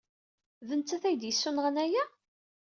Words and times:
D 0.67 0.69
nettat 0.79 1.03
ay 1.07 1.15
d-yessunɣen 1.17 1.75
aya? 1.85 2.03